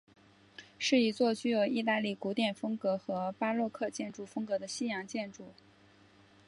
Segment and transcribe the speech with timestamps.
[0.79, 5.53] 是一座具有意大利古典风格和巴洛克建筑风格的西洋建筑。